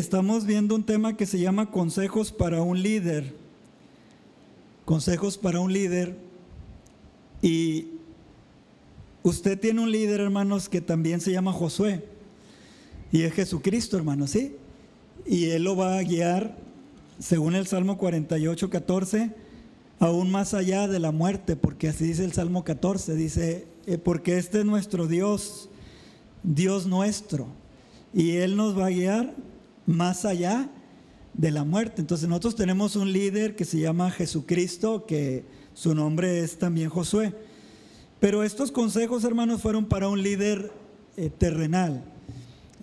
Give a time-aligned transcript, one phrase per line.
[0.00, 3.34] estamos viendo un tema que se llama consejos para un líder.
[4.86, 6.16] Consejos para un líder.
[7.42, 7.88] Y
[9.22, 12.02] usted tiene un líder, hermanos, que también se llama Josué.
[13.12, 14.56] Y es Jesucristo, hermanos, ¿sí?
[15.26, 16.56] Y él lo va a guiar,
[17.18, 19.30] según el Salmo 48, 14,
[19.98, 24.38] aún más allá de la muerte, porque así dice el Salmo 14, dice, eh, porque
[24.38, 25.68] este es nuestro Dios,
[26.42, 27.48] Dios nuestro,
[28.14, 29.34] y Él nos va a guiar
[29.90, 30.70] más allá
[31.34, 32.00] de la muerte.
[32.00, 35.44] Entonces nosotros tenemos un líder que se llama Jesucristo, que
[35.74, 37.34] su nombre es también Josué.
[38.18, 40.70] Pero estos consejos, hermanos, fueron para un líder
[41.16, 42.04] eh, terrenal.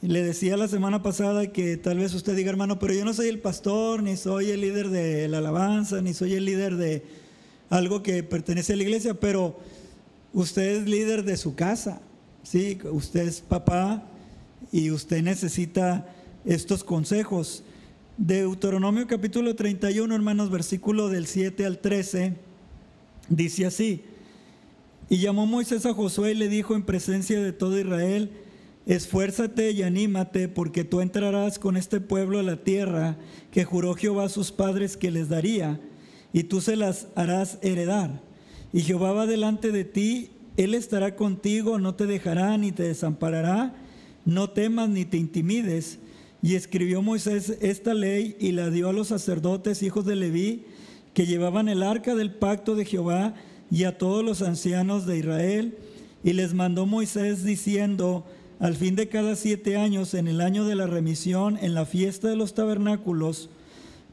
[0.02, 3.30] Le decía la semana pasada que tal vez usted diga, hermano, pero yo no soy
[3.30, 7.03] el pastor, ni soy el líder de la alabanza, ni soy el líder de
[7.69, 9.58] algo que pertenece a la iglesia, pero
[10.33, 12.02] usted es líder de su casa,
[12.44, 12.77] ¿sí?
[12.91, 14.03] Usted es papá
[14.71, 16.08] y usted necesita
[16.48, 17.64] estos consejos.
[18.17, 22.36] Deuteronomio capítulo 31, hermanos, versículo del 7 al 13,
[23.30, 24.03] dice así,
[25.09, 28.31] y llamó Moisés a Josué y le dijo en presencia de todo Israel,
[28.86, 33.18] Esfuérzate y anímate, porque tú entrarás con este pueblo a la tierra
[33.52, 35.81] que juró Jehová a sus padres que les daría,
[36.31, 38.22] y tú se las harás heredar.
[38.72, 43.75] Y Jehová va delante de ti, Él estará contigo, no te dejará ni te desamparará,
[44.23, 46.00] no temas ni te intimides.
[46.41, 50.66] Y escribió Moisés esta ley y la dio a los sacerdotes, hijos de Leví,
[51.13, 53.33] que llevaban el arca del pacto de Jehová,
[53.69, 55.77] y a todos los ancianos de Israel.
[56.23, 58.25] Y les mandó Moisés diciendo,
[58.59, 62.27] al fin de cada siete años, en el año de la remisión, en la fiesta
[62.27, 63.49] de los tabernáculos,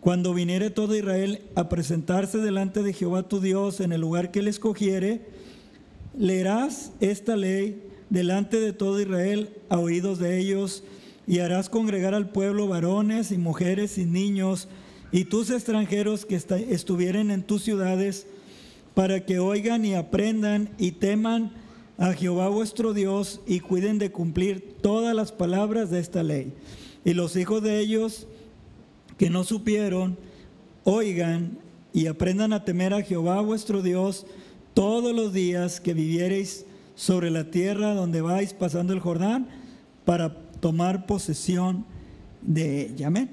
[0.01, 4.41] cuando viniere todo Israel a presentarse delante de Jehová tu Dios en el lugar que
[4.41, 5.23] él escogiere,
[6.19, 10.85] leerás esta ley delante de todo Israel a oídos de ellos,
[11.27, 14.69] y harás congregar al pueblo varones y mujeres y niños,
[15.13, 18.27] y tus extranjeros que estuvieren en tus ciudades,
[18.95, 21.53] para que oigan y aprendan y teman
[21.99, 26.53] a Jehová vuestro Dios y cuiden de cumplir todas las palabras de esta ley.
[27.05, 28.27] Y los hijos de ellos
[29.19, 30.17] que no supieron,
[30.85, 31.59] oigan
[31.93, 34.27] y aprendan a temer a Jehová vuestro Dios
[34.75, 36.67] todos los días que viviereis
[36.97, 39.49] sobre la tierra donde vais pasando el Jordán
[40.05, 41.85] para tomar posesión
[42.41, 43.09] de ella.
[43.09, 43.29] Amén.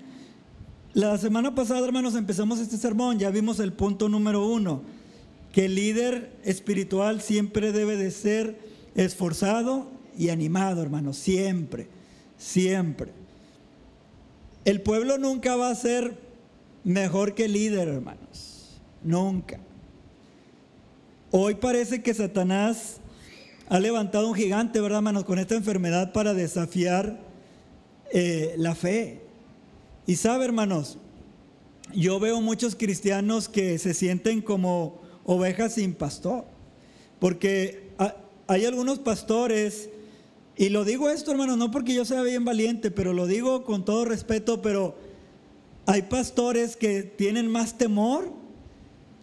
[0.92, 4.82] La semana pasada, hermanos, empezamos este sermón, ya vimos el punto número uno
[5.54, 8.60] que el líder espiritual siempre debe de ser
[8.96, 9.88] esforzado
[10.18, 11.88] y animado, hermanos, siempre,
[12.38, 13.14] siempre.
[14.66, 16.20] El pueblo nunca va a ser
[16.84, 19.58] mejor que el líder, hermanos, nunca.
[21.32, 23.00] Hoy parece que Satanás
[23.72, 25.24] ha levantado un gigante, ¿verdad, hermanos?
[25.24, 27.18] Con esta enfermedad para desafiar
[28.12, 29.22] eh, la fe.
[30.06, 30.98] Y sabe, hermanos,
[31.94, 36.44] yo veo muchos cristianos que se sienten como ovejas sin pastor.
[37.18, 37.94] Porque
[38.46, 39.88] hay algunos pastores,
[40.58, 43.86] y lo digo esto hermano, no porque yo sea bien valiente, pero lo digo con
[43.86, 44.98] todo respeto, pero
[45.86, 48.34] hay pastores que tienen más temor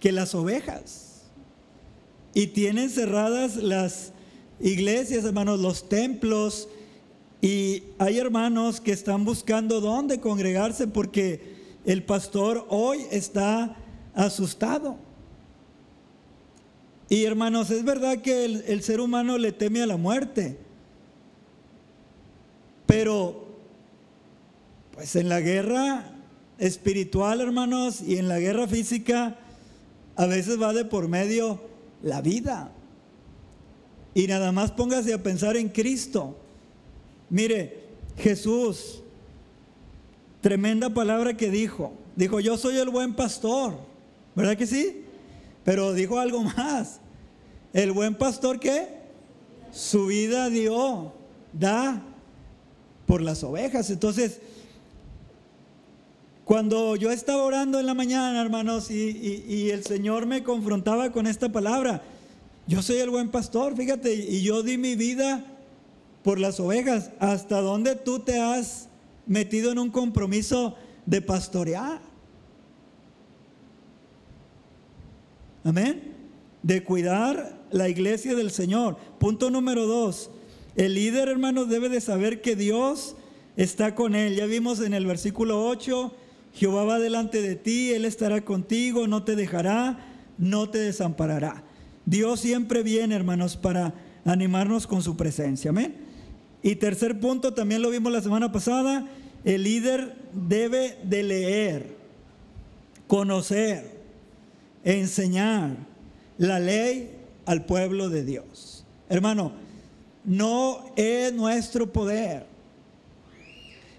[0.01, 1.25] que las ovejas.
[2.33, 4.13] Y tienen cerradas las
[4.61, 6.69] iglesias, hermanos, los templos.
[7.41, 13.77] Y hay hermanos que están buscando dónde congregarse porque el pastor hoy está
[14.15, 14.97] asustado.
[17.09, 20.59] Y hermanos, es verdad que el, ser humano le teme a la muerte.
[22.87, 23.47] Pero,
[24.93, 26.13] pues en la guerra
[26.59, 29.39] espiritual, hermanos, y en la guerra física,
[30.17, 31.61] a veces va de por medio
[32.03, 32.73] la vida.
[34.19, 36.37] Y nada más póngase a pensar en Cristo.
[37.31, 37.85] Mire,
[38.17, 39.01] Jesús,
[40.41, 41.93] tremenda palabra que dijo.
[42.17, 43.75] Dijo, yo soy el buen pastor.
[44.35, 45.05] ¿Verdad que sí?
[45.63, 46.99] Pero dijo algo más.
[47.73, 48.89] El buen pastor que
[49.71, 51.13] su vida dio,
[51.53, 52.03] da
[53.07, 53.89] por las ovejas.
[53.89, 54.41] Entonces,
[56.45, 61.53] cuando yo estaba orando en la mañana, hermanos, y, el Señor me confrontaba con esta
[61.53, 62.03] palabra,
[62.69, 65.43] yo soy el buen pastor, fíjate, y yo di mi vida
[66.23, 67.11] por las ovejas.
[67.19, 68.91] ¿Hasta dónde tú te has
[69.27, 70.77] metido en un compromiso
[71.07, 72.03] de pastorear?
[75.65, 76.15] Amén.
[76.63, 78.99] De cuidar la iglesia del Señor.
[79.19, 80.31] Punto número dos.
[80.77, 83.17] El líder, hermano, debe de saber que Dios
[83.57, 84.37] está con él.
[84.37, 86.15] Ya vimos en el versículo 8,
[86.53, 89.99] Jehová va delante de ti, Él estará contigo, no te dejará,
[90.37, 91.65] no te desamparará.
[92.09, 93.93] Dios siempre viene, hermanos, para
[94.25, 95.69] animarnos con su presencia.
[95.69, 95.95] Amén.
[96.63, 99.07] Y tercer punto, también lo vimos la semana pasada,
[99.45, 101.97] el líder debe de leer,
[103.07, 104.01] conocer,
[104.85, 105.77] enseñar
[106.39, 107.11] la ley
[107.45, 108.87] al pueblo de Dios.
[109.11, 109.53] Hermano,
[110.25, 112.47] no es nuestro poder,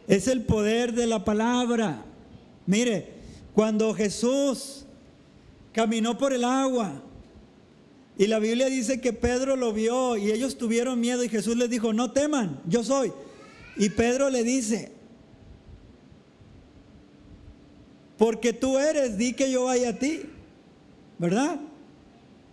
[0.08, 2.04] es el poder de la palabra.
[2.66, 3.14] Mire,
[3.54, 4.86] cuando Jesús
[5.74, 7.04] caminó por el agua,
[8.20, 11.70] y la Biblia dice que Pedro lo vio y ellos tuvieron miedo y Jesús les
[11.70, 13.14] dijo, no teman, yo soy.
[13.78, 14.92] Y Pedro le dice,
[18.18, 20.24] porque tú eres, di que yo vaya a ti,
[21.18, 21.62] ¿verdad?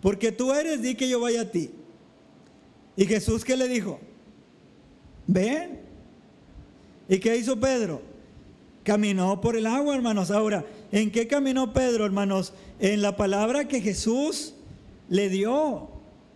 [0.01, 1.69] Porque tú eres, di que yo vaya a ti.
[2.95, 3.99] Y Jesús qué le dijo?
[5.27, 5.81] Ven.
[7.09, 8.01] ¿Y qué hizo Pedro?
[8.85, 10.31] Caminó por el agua, hermanos.
[10.31, 12.53] Ahora, ¿en qué caminó Pedro, hermanos?
[12.79, 14.53] En la palabra que Jesús
[15.09, 15.89] le dio.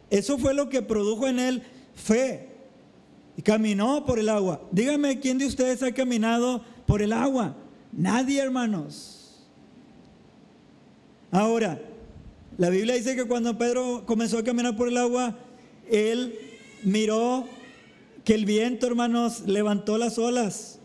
[0.09, 1.63] Eso fue lo que produjo en él
[1.95, 2.49] fe.
[3.37, 4.61] Y caminó por el agua.
[4.71, 7.55] Dígame, ¿quién de ustedes ha caminado por el agua?
[7.91, 9.41] Nadie, hermanos.
[11.31, 11.81] Ahora,
[12.57, 15.37] la Biblia dice que cuando Pedro comenzó a caminar por el agua,
[15.89, 16.37] él
[16.83, 17.45] miró
[18.25, 20.79] que el viento, hermanos, levantó las olas.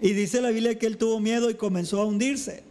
[0.00, 2.62] Y dice la Biblia que él tuvo miedo y comenzó a hundirse.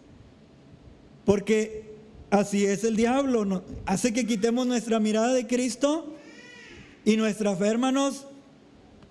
[1.25, 1.86] Porque
[2.29, 3.63] Así es el diablo.
[3.85, 6.13] Hace que quitemos nuestra mirada de Cristo
[7.05, 8.25] y nuestra fe, hermanos,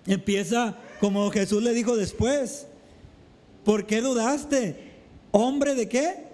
[0.05, 2.67] empieza como Jesús le dijo después.
[3.63, 4.93] ¿Por qué dudaste?
[5.31, 6.27] ¿Hombre de qué?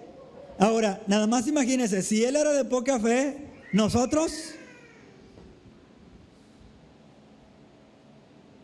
[0.58, 3.38] Ahora, nada más imagínense, si él era de poca fe,
[3.72, 4.50] nosotros,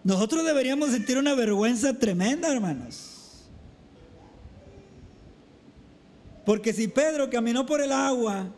[0.04, 3.09] nosotros deberíamos sentir una vergüenza tremenda, hermanos.
[6.44, 8.48] Porque si Pedro caminó por el agua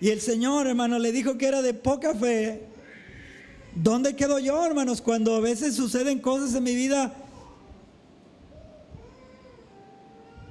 [0.00, 2.62] y el Señor, hermano, le dijo que era de poca fe,
[3.74, 7.14] ¿dónde quedo yo, hermanos, cuando a veces suceden cosas en mi vida?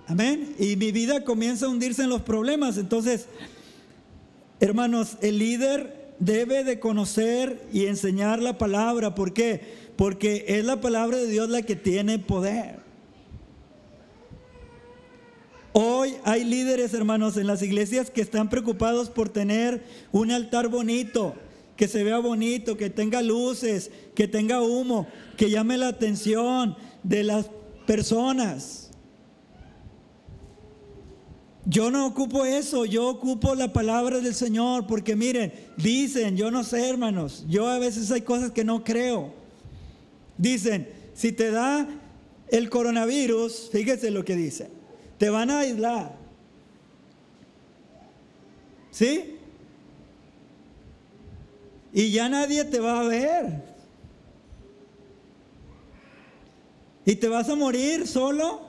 [0.08, 0.56] Amén.
[0.60, 2.78] Y mi vida comienza a hundirse en los problemas.
[2.78, 3.28] Entonces,
[4.60, 9.16] hermanos, el líder debe de conocer y enseñar la palabra.
[9.16, 9.62] ¿Por qué?
[9.96, 12.81] Porque es la palabra de Dios la que tiene poder.
[15.74, 19.82] Hoy hay líderes, hermanos, en las iglesias que están preocupados por tener
[20.12, 21.34] un altar bonito,
[21.78, 25.08] que se vea bonito, que tenga luces, que tenga humo,
[25.38, 27.50] que llame la atención de las
[27.88, 28.90] personas.
[31.64, 36.66] Yo no ocupo eso, yo ocupo la palabra del Señor, porque miren, dicen, yo no
[36.66, 39.34] sé, hermanos, yo a veces hay cosas que no creo.
[40.38, 41.88] Dicen, si te da
[42.50, 44.81] el coronavirus, fíjese lo que dice
[45.22, 46.16] te van a aislar.
[48.90, 49.38] ¿Sí?
[51.94, 53.64] Y ya nadie te va a ver.
[57.06, 58.62] Y te vas a morir solo.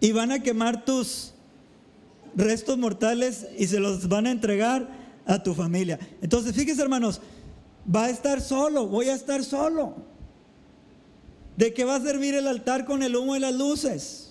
[0.00, 1.32] Y van a quemar tus
[2.36, 4.86] restos mortales y se los van a entregar
[5.24, 5.98] a tu familia.
[6.20, 7.22] Entonces, fíjense hermanos,
[7.86, 9.94] va a estar solo, voy a estar solo.
[11.56, 14.29] ¿De qué va a servir el altar con el humo y las luces?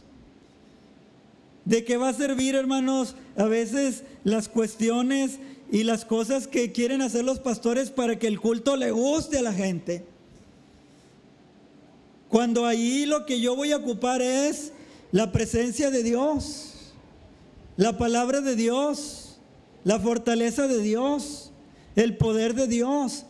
[1.70, 5.38] ¿De qué va a servir, hermanos, a veces las cuestiones
[5.72, 9.44] y las cosas que quieren hacer los pastores para que el culto le guste a
[9.44, 10.04] la gente?
[12.28, 14.72] Cuando ahí lo que yo voy a ocupar es
[15.12, 16.74] la presencia de Dios,
[17.78, 19.38] la palabra de Dios,
[19.84, 21.52] la fortaleza de Dios,
[21.96, 23.26] el poder de Dios.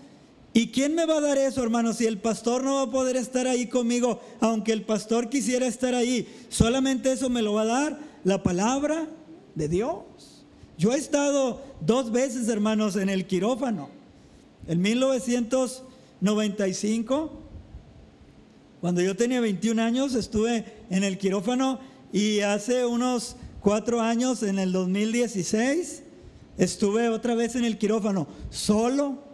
[0.54, 1.98] ¿Y quién me va a dar eso, hermanos?
[1.98, 5.94] Si el pastor no va a poder estar ahí conmigo, aunque el pastor quisiera estar
[5.94, 9.08] ahí, solamente eso me lo va a dar la palabra
[9.56, 10.46] de Dios.
[10.78, 13.90] Yo he estado dos veces, hermanos, en el quirófano.
[14.68, 17.32] En 1995,
[18.80, 21.80] cuando yo tenía 21 años, estuve en el quirófano
[22.14, 26.04] y hace unos cuatro años, en el 2016,
[26.58, 29.28] estuve otra vez en el quirófano, solo.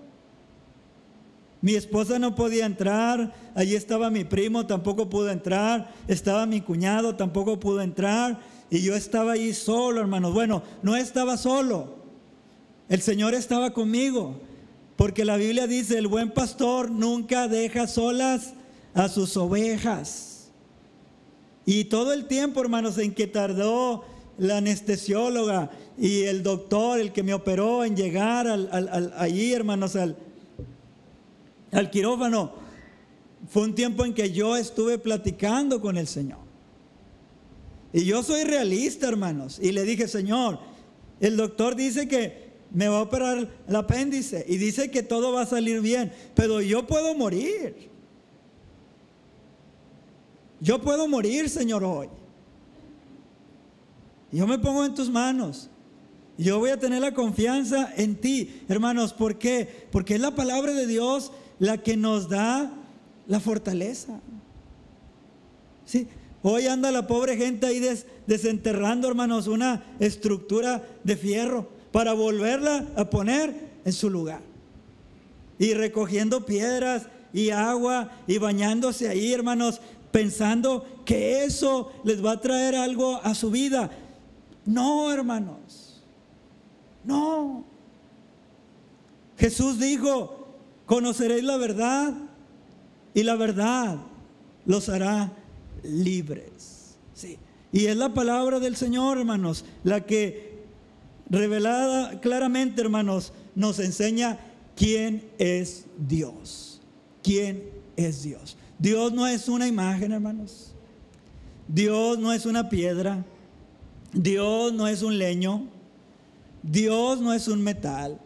[1.62, 7.16] Mi esposa no podía entrar, allí estaba mi primo, tampoco pudo entrar, estaba mi cuñado,
[7.16, 10.34] tampoco pudo entrar y yo estaba ahí solo, hermanos.
[10.34, 11.96] Bueno, no estaba solo.
[12.90, 14.40] El Señor estaba conmigo.
[14.96, 18.54] Porque la Biblia dice, el buen pastor nunca deja solas
[18.94, 20.50] a sus ovejas.
[21.66, 24.06] Y todo el tiempo, hermanos, en que tardó
[24.38, 30.16] la anestesióloga y el doctor, el que me operó, en llegar al, allí, hermanos, al,
[31.72, 32.54] al quirófano,
[33.50, 36.45] fue un tiempo en que yo estuve platicando con el Señor.
[37.94, 39.60] Y yo soy realista, hermanos.
[39.62, 40.60] Y le dije, Señor,
[41.20, 45.44] el doctor dice que me va a operar el apéndice y dice que todo va
[45.44, 47.90] a salir bien, pero yo puedo morir.
[50.60, 52.10] yo puedo morir, Señor, hoy.
[54.32, 55.70] Yo me pongo en tus manos.
[56.38, 59.14] Yo voy a tener la confianza en ti, hermanos.
[59.14, 59.88] ¿Por qué?
[59.92, 62.74] Porque es la palabra de Dios la que nos da
[63.28, 64.20] la fortaleza.
[65.86, 66.08] Sí,
[66.48, 67.82] hoy anda la pobre gente ahí
[68.28, 74.42] desenterrando, hermanos, una estructura de fierro para volverla a poner en su lugar.
[75.58, 82.42] Y recogiendo piedras y agua y bañándose ahí, hermanos, pensando que eso les va a
[82.42, 83.90] traer algo a su vida.
[84.66, 86.04] No, hermanos.
[87.04, 87.66] No.
[89.36, 90.48] Jesús dijo,
[90.86, 92.14] conoceréis la verdad
[93.16, 93.98] y la verdad
[94.68, 95.32] los hará
[95.86, 96.96] libres.
[97.14, 97.38] Sí.
[97.72, 100.56] Y es la palabra del Señor, hermanos, la que
[101.30, 104.40] revelada claramente, hermanos, nos enseña
[104.76, 106.82] quién es Dios.
[107.24, 107.64] ¿Quién
[107.96, 108.58] es Dios?
[108.78, 110.74] Dios no es una imagen, hermanos.
[111.68, 113.26] Dios no es una piedra.
[114.14, 115.68] Dios no es un leño.
[116.62, 118.20] Dios no es un metal.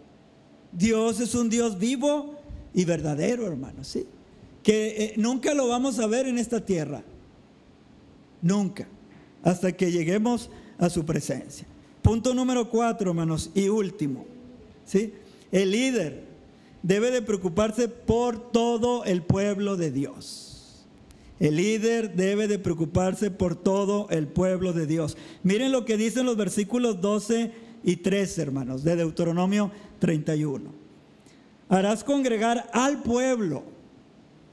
[0.72, 2.36] Dios es un Dios vivo
[2.74, 4.06] y verdadero, hermanos, ¿sí?
[4.64, 7.04] Que eh, nunca lo vamos a ver en esta tierra.
[8.42, 8.88] Nunca.
[9.44, 11.68] Hasta que lleguemos a su presencia.
[12.02, 14.26] Punto número cuatro, hermanos, y último.
[14.86, 15.14] ¿sí?
[15.52, 16.24] El líder
[16.82, 20.86] debe de preocuparse por todo el pueblo de Dios.
[21.40, 25.18] El líder debe de preocuparse por todo el pueblo de Dios.
[25.44, 27.52] Miren lo que dicen los versículos 12
[27.84, 30.72] y 13, hermanos, de Deuteronomio 31.
[31.70, 33.64] Harás congregar al pueblo.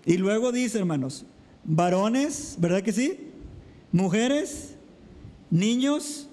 [0.04, 1.24] Y luego dice, hermanos,
[1.64, 3.32] varones, ¿verdad que sí?
[3.96, 4.74] Mujeres,
[5.50, 6.28] niños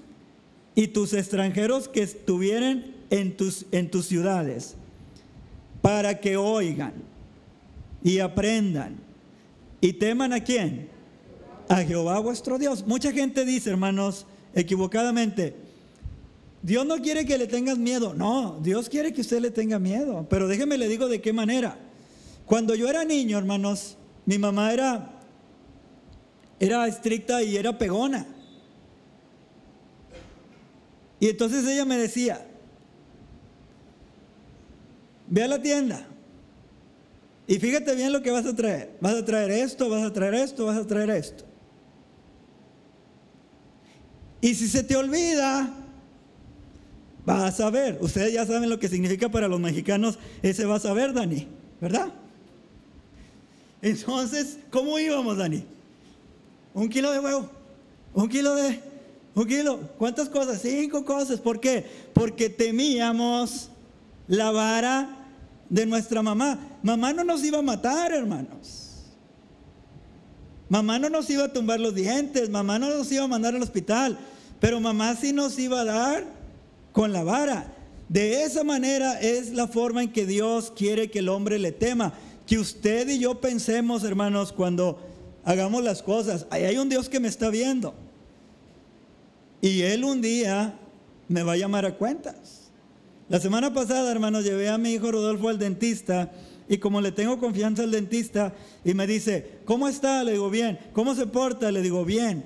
[0.75, 4.75] y tus extranjeros que estuvieren en tus, en tus ciudades,
[5.81, 6.91] para que oigan
[8.03, 8.97] y aprendan
[9.79, 10.89] y teman a quién?
[11.69, 12.85] A Jehová vuestro Dios.
[12.85, 15.55] Mucha gente dice, hermanos, equivocadamente,
[16.61, 18.13] Dios no quiere que le tengas miedo.
[18.13, 20.27] No, Dios quiere que usted le tenga miedo.
[20.29, 21.77] Pero déjeme le digo de qué manera.
[22.45, 25.12] Cuando yo era niño, hermanos, mi mamá era,
[26.63, 28.25] era estricta y era pegona.
[31.19, 32.45] Y entonces ella me decía,
[35.27, 36.05] ve a la tienda
[37.47, 38.95] y fíjate bien lo que vas a traer.
[39.01, 41.43] Vas a traer esto, vas a traer esto, vas a traer esto.
[44.41, 45.73] Y si se te olvida,
[47.25, 47.97] vas a ver.
[48.01, 51.47] Ustedes ya saben lo que significa para los mexicanos ese vas a ver, Dani,
[51.81, 52.13] ¿verdad?
[53.81, 55.65] Entonces, ¿cómo íbamos, Dani?
[56.73, 57.49] Un kilo de huevo,
[58.13, 58.79] un kilo de,
[59.35, 60.61] un kilo, ¿cuántas cosas?
[60.61, 61.39] Cinco cosas.
[61.39, 61.85] ¿Por qué?
[62.13, 63.69] Porque temíamos
[64.27, 65.09] la vara
[65.69, 66.59] de nuestra mamá.
[66.83, 68.91] Mamá no nos iba a matar, hermanos.
[70.69, 73.61] Mamá no nos iba a tumbar los dientes, mamá no nos iba a mandar al
[73.61, 74.17] hospital,
[74.59, 76.25] pero mamá sí nos iba a dar
[76.91, 77.71] con la vara.
[78.09, 82.13] De esa manera es la forma en que Dios quiere que el hombre le tema.
[82.45, 84.99] Que usted y yo pensemos, hermanos, cuando
[85.43, 87.93] hagamos las cosas, ahí hay un Dios que me está viendo.
[89.61, 90.77] Y Él un día
[91.27, 92.71] me va a llamar a cuentas.
[93.29, 96.31] La semana pasada, hermanos, llevé a mi hijo Rodolfo al dentista
[96.67, 100.23] y como le tengo confianza al dentista y me dice, ¿cómo está?
[100.23, 100.79] Le digo, bien.
[100.93, 101.71] ¿Cómo se porta?
[101.71, 102.43] Le digo, bien.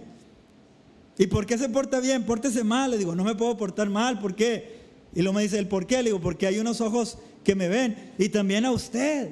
[1.18, 2.24] ¿Y por qué se porta bien?
[2.24, 2.92] Pórtese mal.
[2.92, 4.20] Le digo, no me puedo portar mal.
[4.20, 4.78] ¿Por qué?
[5.14, 5.98] Y luego me dice, ¿el por qué?
[5.98, 9.32] Le digo, porque hay unos ojos que me ven y también a usted.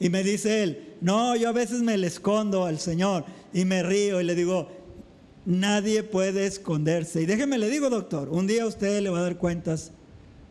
[0.00, 3.82] Y me dice él, no, yo a veces me le escondo al Señor y me
[3.82, 4.70] río y le digo,
[5.44, 7.20] nadie puede esconderse.
[7.20, 9.92] Y déjeme le digo, doctor, un día usted le va a dar cuentas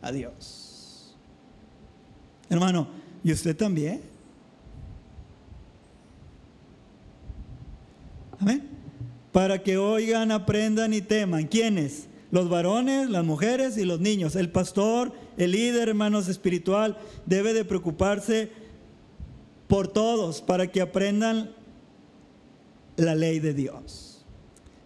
[0.04, 1.16] a Dios.
[2.52, 2.88] Hermano,
[3.24, 4.02] ¿y usted también?
[8.40, 8.70] Amén.
[9.32, 11.48] Para que oigan, aprendan y teman.
[11.48, 12.10] ¿Quiénes?
[12.30, 14.36] Los varones, las mujeres y los niños.
[14.36, 18.62] El pastor, el líder, hermanos, espiritual, debe de preocuparse
[19.74, 21.50] por todos para que aprendan
[22.96, 24.24] la ley de Dios.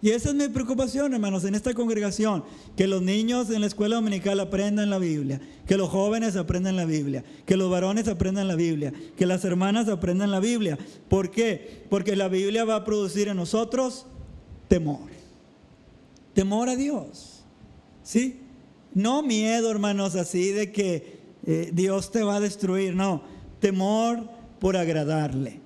[0.01, 2.45] Y esa es mi preocupación, hermanos, en esta congregación,
[2.77, 6.85] que los niños en la escuela dominical aprendan la Biblia, que los jóvenes aprendan la
[6.85, 10.77] Biblia, que los varones aprendan la Biblia, que las hermanas aprendan la Biblia.
[11.09, 11.83] ¿Por qué?
[11.89, 14.05] Porque la Biblia va a producir en nosotros
[14.69, 15.09] temor.
[16.33, 17.43] Temor a Dios.
[18.03, 18.39] ¿Sí?
[18.93, 23.21] No miedo, hermanos, así de que eh, Dios te va a destruir, no.
[23.59, 25.59] Temor por agradarle.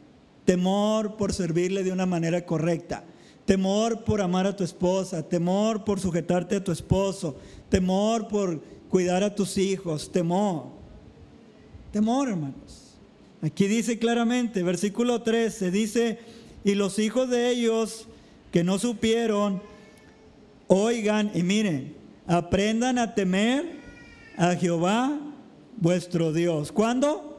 [0.46, 3.04] Temor por servirle de una manera correcta
[3.46, 7.36] temor por amar a tu esposa, temor por sujetarte a tu esposo,
[7.70, 10.68] temor por cuidar a tus hijos, temor.
[11.92, 12.96] Temor, hermanos.
[13.42, 16.20] Aquí dice claramente, versículo 13, dice
[16.64, 18.08] y los hijos de ellos
[18.52, 19.62] que no supieron,
[20.68, 21.96] oigan y miren,
[22.28, 23.80] aprendan a temer
[24.38, 25.20] a Jehová
[25.78, 26.72] vuestro Dios.
[26.72, 27.31] ¿Cuándo?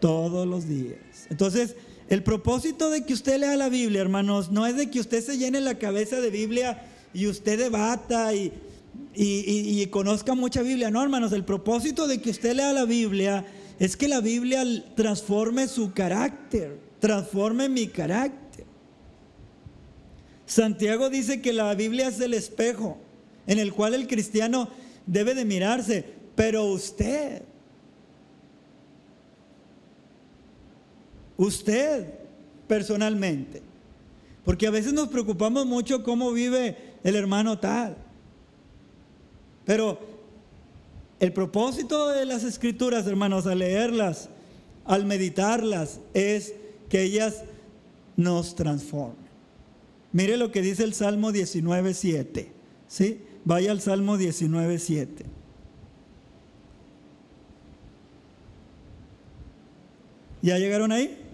[0.00, 0.98] Todos los días.
[1.30, 1.76] Entonces,
[2.08, 5.38] el propósito de que usted lea la Biblia, hermanos, no es de que usted se
[5.38, 8.52] llene la cabeza de Biblia y usted debata y,
[9.14, 10.90] y, y, conozca mucha Biblia.
[10.90, 13.44] No, hermanos, el propósito de que usted lea la Biblia
[13.78, 18.64] es que la Biblia transforme su carácter, transforme mi carácter.
[20.46, 22.98] Santiago dice que la Biblia es el espejo
[23.46, 24.68] en el cual el cristiano
[25.06, 27.42] debe de mirarse, pero usted,
[31.36, 32.14] usted
[32.66, 33.62] personalmente,
[34.44, 37.96] porque a veces nos preocupamos mucho cómo vive el hermano tal,
[39.64, 39.98] pero
[41.18, 44.28] el propósito de las escrituras, hermanos, al leerlas,
[44.84, 46.54] al meditarlas, es
[46.88, 47.42] que ellas
[48.16, 49.26] nos transformen.
[50.12, 52.48] Mire lo que dice el Salmo 19.7.
[52.88, 53.20] ¿sí?
[53.44, 55.08] Vaya al Salmo 19.7.
[60.42, 61.25] ¿Ya llegaron ahí?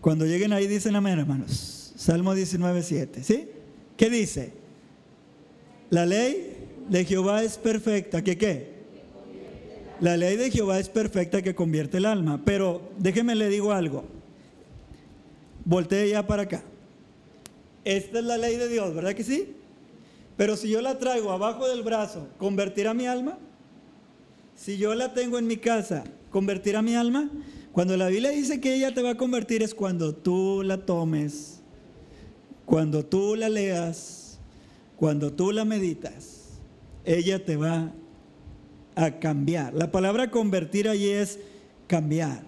[0.00, 1.92] Cuando lleguen ahí dicen amén, hermanos.
[1.96, 3.22] Salmo 19.7.
[3.22, 3.48] ¿Sí?
[3.96, 4.52] ¿Qué dice?
[5.90, 8.80] La ley de Jehová es perfecta, ¿que qué?
[10.00, 12.40] La ley de Jehová es perfecta que convierte el alma.
[12.44, 14.04] Pero déjeme le digo algo.
[15.64, 16.62] Voltee ya para acá.
[17.84, 19.54] Esta es la ley de Dios, ¿verdad que sí?
[20.36, 23.38] Pero si yo la traigo abajo del brazo, ¿convertirá mi alma?
[24.56, 27.28] Si yo la tengo en mi casa, ¿convertirá mi alma?
[27.72, 31.60] Cuando la Biblia dice que ella te va a convertir es cuando tú la tomes,
[32.66, 34.38] cuando tú la leas,
[34.96, 36.40] cuando tú la meditas
[37.04, 37.92] ella te va
[38.94, 39.74] a cambiar.
[39.74, 41.38] La palabra convertir allí es
[41.86, 42.42] cambiar,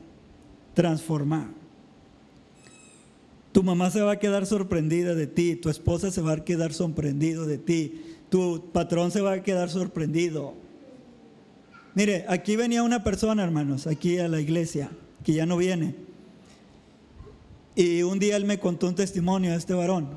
[0.74, 1.48] transformar.
[3.52, 6.72] Tu mamá se va a quedar sorprendida de ti, tu esposa se va a quedar
[6.72, 10.54] sorprendido de ti, tu patrón se va a quedar sorprendido.
[11.94, 14.90] Mire, aquí venía una persona, hermanos, aquí a la iglesia,
[15.24, 15.94] que ya no viene.
[17.74, 20.08] Y un día él me contó un testimonio de este varón.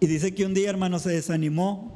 [0.00, 1.92] Y dice que un día, hermano, se desanimó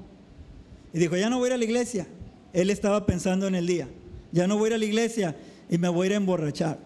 [0.93, 2.07] y dijo, ya no voy a ir a la iglesia.
[2.53, 3.89] Él estaba pensando en el día,
[4.33, 5.37] ya no voy a ir a la iglesia
[5.69, 6.79] y me voy a ir a emborrachar.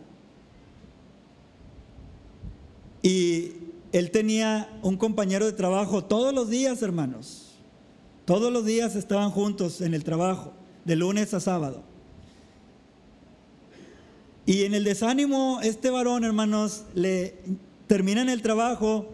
[3.02, 3.52] Y
[3.92, 7.58] él tenía un compañero de trabajo todos los días, hermanos.
[8.24, 10.52] Todos los días estaban juntos en el trabajo,
[10.84, 11.82] de lunes a sábado.
[14.44, 17.34] Y en el desánimo, este varón, hermanos, le
[17.86, 19.08] termina en el trabajo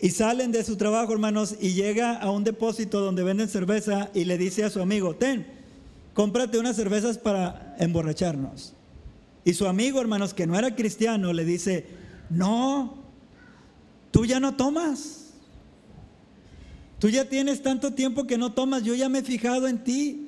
[0.00, 4.24] y salen de su trabajo, hermanos, y llega a un depósito donde venden cerveza y
[4.24, 5.46] le dice a su amigo, ten,
[6.12, 8.74] cómprate unas cervezas para emborracharnos.
[9.44, 11.86] Y su amigo, hermanos, que no era cristiano, le dice,
[12.30, 12.98] no,
[14.10, 15.30] tú ya no tomas.
[16.98, 20.21] Tú ya tienes tanto tiempo que no tomas, yo ya me he fijado en ti.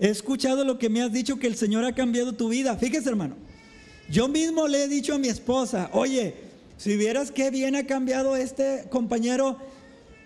[0.00, 2.74] He escuchado lo que me has dicho que el Señor ha cambiado tu vida.
[2.76, 3.36] Fíjese, hermano.
[4.08, 6.34] Yo mismo le he dicho a mi esposa, oye,
[6.78, 9.58] si vieras qué bien ha cambiado este compañero,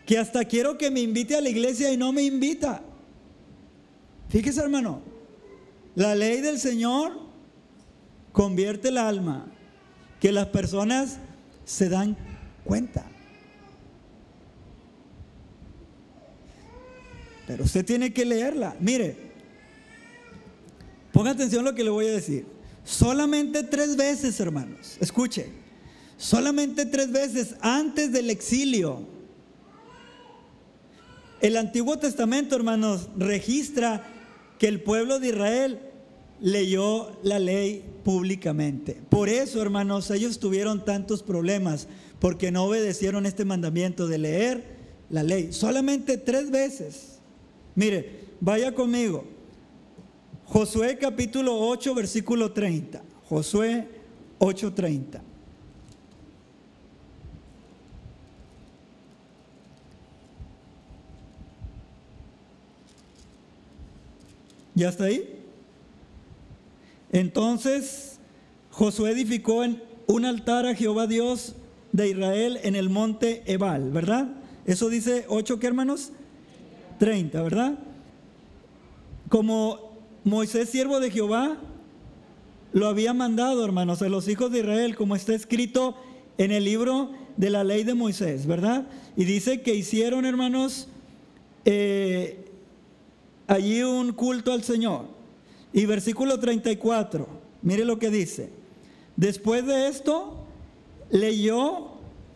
[0.06, 2.82] que hasta quiero que me invite a la iglesia y no me invita.
[4.28, 5.02] Fíjese hermano,
[5.96, 7.18] la ley del Señor
[8.32, 9.46] convierte el alma,
[10.20, 11.18] que las personas
[11.64, 12.16] se dan
[12.64, 13.04] cuenta.
[17.46, 18.76] Pero usted tiene que leerla.
[18.80, 19.23] Mire,
[21.14, 22.44] ponga atención a lo que le voy a decir.
[22.84, 24.98] Solamente tres veces, hermanos.
[25.00, 25.46] Escuche.
[26.18, 29.06] Solamente tres veces antes del exilio.
[31.40, 34.04] El Antiguo Testamento, hermanos, registra
[34.58, 35.78] que el pueblo de Israel
[36.40, 39.00] leyó la ley públicamente.
[39.08, 41.86] Por eso, hermanos, ellos tuvieron tantos problemas,
[42.18, 44.64] porque no obedecieron este mandamiento de leer
[45.10, 45.52] la ley.
[45.52, 47.18] Solamente tres veces.
[47.76, 49.33] Mire, vaya conmigo.
[50.46, 53.02] Josué capítulo 8, versículo 30.
[53.28, 53.88] Josué
[54.38, 55.20] 8:30.
[64.74, 65.40] ¿Ya está ahí?
[67.12, 68.18] Entonces
[68.70, 71.54] Josué edificó en un altar a Jehová Dios
[71.92, 74.28] de Israel en el monte Ebal, ¿verdad?
[74.66, 76.10] Eso dice 8, ¿qué hermanos?
[76.98, 77.78] 30, ¿verdad?
[79.28, 79.83] Como
[80.24, 81.58] Moisés, siervo de Jehová,
[82.72, 85.94] lo había mandado, hermanos, a los hijos de Israel, como está escrito
[86.38, 88.86] en el libro de la ley de Moisés, ¿verdad?
[89.16, 90.88] Y dice que hicieron, hermanos,
[91.66, 92.46] eh,
[93.46, 95.06] allí un culto al Señor.
[95.74, 97.28] Y versículo 34,
[97.62, 98.48] mire lo que dice.
[99.16, 100.44] Después de esto,
[101.10, 101.88] leyó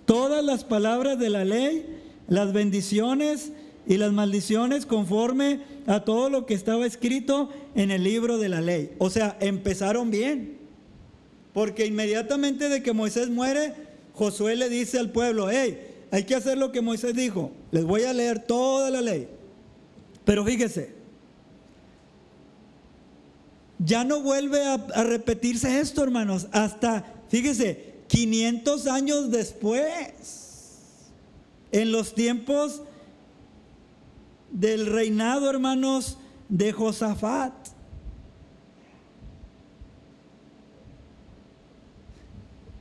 [0.05, 3.53] todas las palabras de la ley, las bendiciones
[3.87, 8.61] y las maldiciones conforme a todo lo que estaba escrito en el libro de la
[8.61, 8.93] ley.
[8.99, 10.59] O sea, empezaron bien.
[11.55, 13.73] Porque inmediatamente de que Moisés muere,
[14.13, 17.53] Josué le dice al pueblo, hey, hay que hacer lo que Moisés dijo.
[17.71, 19.29] Les voy a leer toda la ley.
[20.27, 20.93] Pero fíjese,
[23.79, 30.59] ya no vuelve a, a repetirse esto, hermanos, hasta, fíjese, 500 años después,
[31.73, 32.83] en los tiempos
[34.51, 37.53] del reinado, hermanos, de Josafat.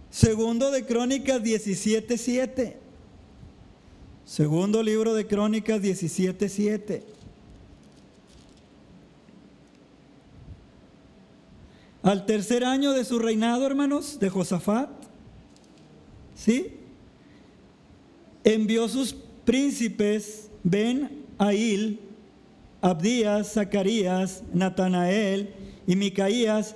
[0.09, 2.77] Segundo de Crónicas 17:7.
[4.25, 7.03] Segundo libro de Crónicas 17:7.
[12.01, 14.89] Al tercer año de su reinado, hermanos, de Josafat,
[16.35, 16.73] ¿sí?
[18.43, 21.99] Envió sus príncipes Ben Ail,
[22.81, 25.53] Abdías, Zacarías, Natanael
[25.85, 26.75] y Micaías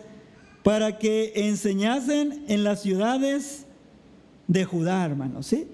[0.64, 3.66] para que enseñasen en las ciudades
[4.48, 5.68] de Judá, hermanos, ¿sí?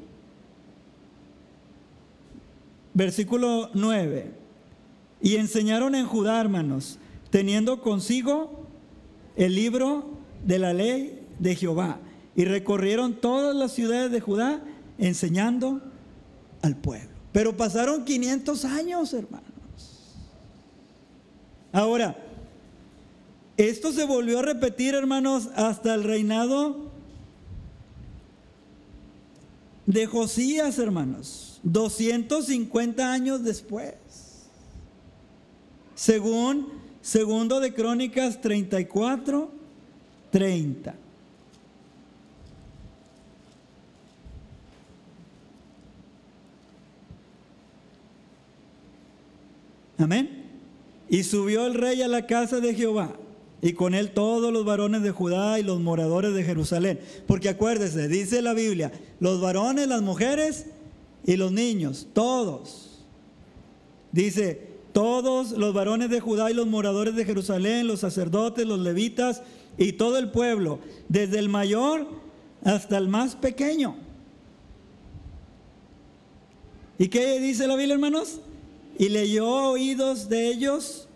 [2.93, 4.31] Versículo 9.
[5.21, 8.65] Y enseñaron en Judá, hermanos, teniendo consigo
[9.35, 11.99] el libro de la ley de Jehová.
[12.35, 14.61] Y recorrieron todas las ciudades de Judá
[14.97, 15.81] enseñando
[16.61, 17.16] al pueblo.
[17.37, 19.45] Pero pasaron 500 años, hermanos.
[21.71, 22.17] Ahora,
[23.57, 26.89] esto se volvió a repetir, hermanos, hasta el reinado
[29.85, 31.59] de Josías, hermanos.
[31.61, 33.93] 250 años después.
[35.93, 36.69] Según
[37.03, 39.51] segundo de Crónicas 34,
[40.31, 40.95] 30.
[49.97, 50.45] Amén.
[51.09, 53.15] Y subió el rey a la casa de Jehová
[53.61, 56.99] y con él todos los varones de Judá y los moradores de Jerusalén.
[57.25, 60.67] Porque acuérdese, dice la Biblia, los varones, las mujeres
[61.25, 63.05] y los niños, todos.
[64.11, 69.41] Dice, todos los varones de Judá y los moradores de Jerusalén, los sacerdotes, los levitas
[69.77, 70.79] y todo el pueblo,
[71.09, 72.07] desde el mayor
[72.63, 73.95] hasta el más pequeño.
[76.99, 78.41] ¿Y qué dice la Biblia, hermanos?
[78.97, 81.07] Y leyó oídos de ellos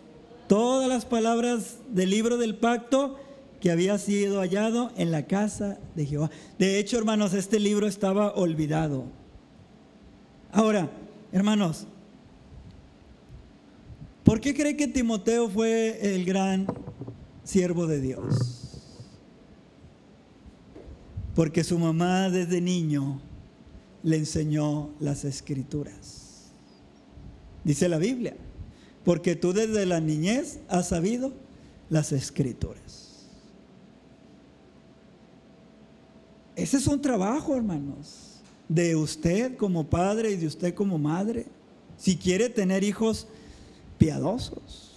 [0.48, 3.18] todas las palabras del libro del pacto
[3.62, 6.30] que había sido hallado en la casa de Jehová.
[6.58, 9.04] De hecho, hermanos, este libro estaba olvidado.
[10.50, 10.90] Ahora,
[11.32, 11.86] hermanos,
[14.24, 16.66] ¿por qué cree que Timoteo fue el gran
[17.44, 18.80] siervo de Dios?
[21.34, 23.20] Porque su mamá desde niño
[24.02, 26.21] le enseñó las escrituras.
[27.64, 28.34] Dice la Biblia
[29.04, 31.32] porque tú desde la niñez has sabido
[31.90, 33.26] las escrituras.
[36.54, 41.46] Ese es un trabajo, hermanos, de usted como padre y de usted como madre,
[41.96, 43.26] si quiere tener hijos
[43.98, 44.90] piadosos.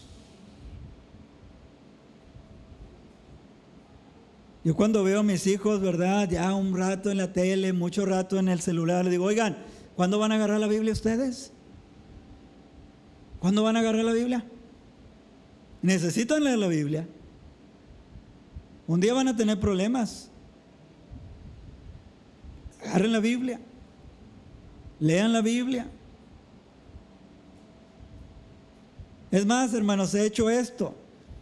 [4.63, 6.27] Yo cuando veo a mis hijos, ¿verdad?
[6.29, 9.57] Ya un rato en la tele, mucho rato en el celular, le digo, oigan,
[9.95, 11.51] ¿cuándo van a agarrar la Biblia ustedes?
[13.45, 14.43] ¿Cuándo van a agarrar la Biblia?
[15.83, 17.07] Necesitan leer la Biblia.
[18.87, 20.31] Un día van a tener problemas.
[22.83, 23.59] Agarren la Biblia.
[24.99, 25.87] Lean la Biblia.
[29.29, 30.95] Es más, hermanos, he hecho esto.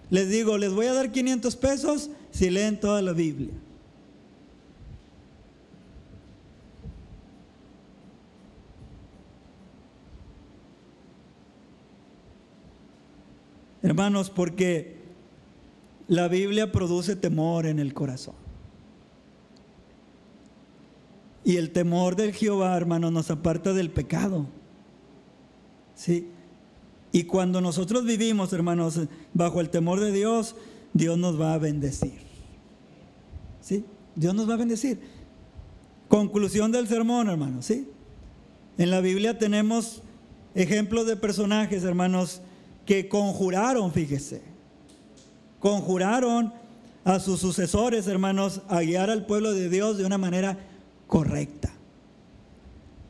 [0.09, 3.53] Les digo, les voy a dar 500 pesos si leen toda la Biblia.
[13.83, 14.95] Hermanos, porque
[16.07, 18.35] la Biblia produce temor en el corazón.
[21.43, 24.47] Y el temor del Jehová, hermanos, nos aparta del pecado.
[25.95, 26.29] ¿Sí?
[27.11, 28.99] Y cuando nosotros vivimos, hermanos,
[29.33, 30.55] bajo el temor de Dios,
[30.93, 32.21] Dios nos va a bendecir.
[33.61, 33.85] ¿Sí?
[34.15, 34.99] Dios nos va a bendecir.
[36.07, 37.89] Conclusión del sermón, hermanos, ¿sí?
[38.77, 40.01] En la Biblia tenemos
[40.55, 42.41] ejemplos de personajes, hermanos,
[42.85, 44.41] que conjuraron, fíjese,
[45.59, 46.53] conjuraron
[47.03, 50.57] a sus sucesores, hermanos, a guiar al pueblo de Dios de una manera
[51.07, 51.71] correcta.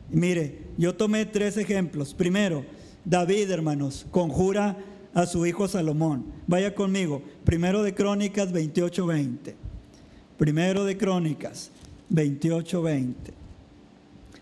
[0.09, 2.13] mire, yo tomé tres ejemplos.
[2.13, 2.65] Primero,
[3.05, 4.77] David, hermanos, conjura
[5.13, 6.25] a su hijo Salomón.
[6.47, 9.55] Vaya conmigo, primero de Crónicas 28, 20.
[10.38, 11.71] Primero de Crónicas
[12.09, 13.33] 28, 20.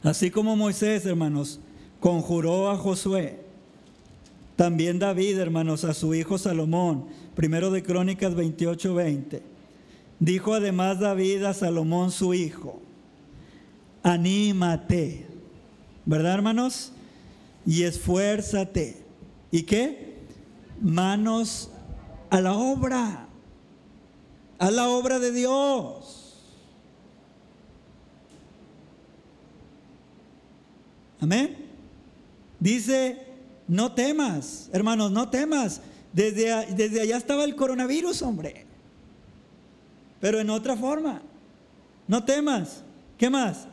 [0.04, 1.60] Así como Moisés, hermanos,
[2.00, 3.40] conjuró a Josué,
[4.62, 9.42] también David, hermanos, a su hijo Salomón, primero de Crónicas 28, 20.
[10.20, 12.80] Dijo además David a Salomón su hijo,
[14.04, 15.26] anímate,
[16.06, 16.92] ¿verdad hermanos?
[17.66, 19.04] Y esfuérzate.
[19.50, 20.20] ¿Y qué?
[20.80, 21.72] Manos
[22.30, 23.28] a la obra,
[24.60, 26.38] a la obra de Dios.
[31.20, 31.58] Amén.
[32.60, 33.31] Dice,
[33.72, 35.80] no temas, hermanos, no temas.
[36.12, 38.66] Desde, desde allá estaba el coronavirus, hombre.
[40.20, 41.22] Pero en otra forma.
[42.06, 42.84] No temas.
[43.18, 43.68] ¿Qué más?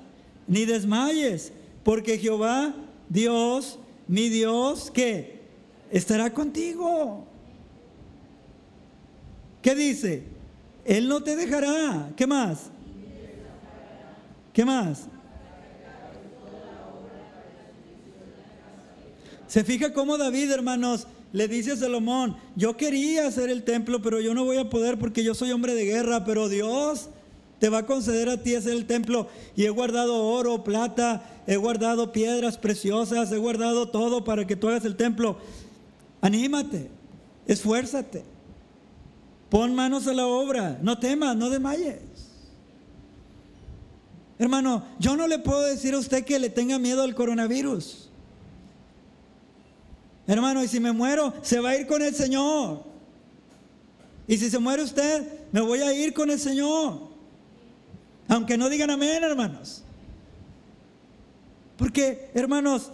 [0.46, 2.76] Ni desmayes, porque Jehová,
[3.08, 5.40] Dios, mi Dios, ¿qué?
[5.90, 7.26] Estará contigo.
[9.60, 10.22] ¿Qué dice?
[10.84, 12.12] Él no te dejará.
[12.14, 12.70] ¿Qué más?
[14.52, 15.08] ¿Qué más?
[19.48, 24.20] Se fija cómo David, hermanos, le dice a Salomón, yo quería hacer el templo, pero
[24.20, 27.08] yo no voy a poder porque yo soy hombre de guerra, pero Dios
[27.58, 29.28] te va a conceder a ti hacer el templo.
[29.56, 34.68] Y he guardado oro, plata, he guardado piedras preciosas, he guardado todo para que tú
[34.68, 35.38] hagas el templo.
[36.20, 36.90] Anímate,
[37.46, 38.24] esfuérzate,
[39.48, 42.00] pon manos a la obra, no temas, no desmayes.
[44.38, 48.07] Hermano, yo no le puedo decir a usted que le tenga miedo al coronavirus.
[50.28, 52.84] Hermano, y si me muero, se va a ir con el Señor.
[54.26, 57.08] Y si se muere usted, me voy a ir con el Señor.
[58.28, 59.82] Aunque no digan amén, hermanos.
[61.78, 62.90] Porque, hermanos,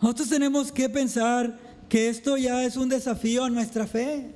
[0.00, 4.30] nosotros tenemos que pensar que esto ya es un desafío a nuestra fe.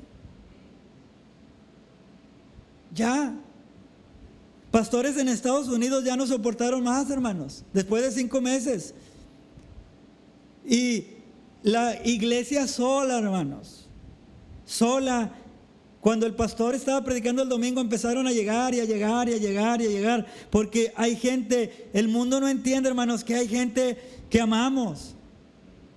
[2.95, 3.35] Ya.
[4.71, 8.92] Pastores en Estados Unidos ya no soportaron más, hermanos, después de cinco meses.
[10.66, 11.22] Y
[11.62, 13.88] la iglesia sola, hermanos.
[14.64, 15.33] Sola.
[16.01, 19.37] Cuando el pastor estaba predicando el domingo empezaron a llegar y a llegar y a
[19.37, 20.27] llegar y a llegar.
[20.51, 23.98] Porque hay gente, el mundo no entiende, hermanos, que hay gente
[24.29, 25.14] que amamos.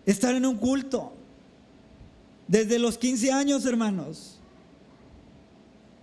[0.06, 1.14] Estar en un culto.
[2.48, 4.40] Desde los 15 años, hermanos.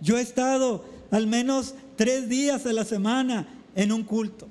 [0.01, 4.49] Yo he estado al menos tres días a la semana en un culto.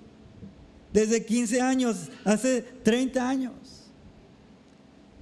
[0.94, 3.81] Desde 15 años, hace 30 años.